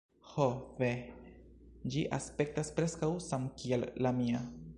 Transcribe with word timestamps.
"Ho, 0.29 0.45
ve. 0.79 0.87
Ĝi 1.97 2.03
aspektas 2.19 2.75
preskaŭ 2.81 3.13
samkiel 3.31 3.91
la 4.07 4.19
mia!" 4.23 4.43